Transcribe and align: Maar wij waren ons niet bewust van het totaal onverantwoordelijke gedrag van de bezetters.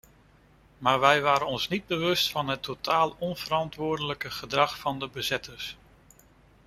Maar 0.77 0.99
wij 0.99 1.21
waren 1.21 1.47
ons 1.47 1.67
niet 1.67 1.87
bewust 1.87 2.31
van 2.31 2.47
het 2.47 2.63
totaal 2.63 3.15
onverantwoordelijke 3.19 4.31
gedrag 4.31 4.77
van 4.79 4.99
de 4.99 5.07
bezetters. 5.07 5.77